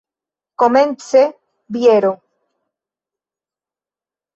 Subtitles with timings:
[0.61, 1.21] Komence
[1.73, 2.13] biero.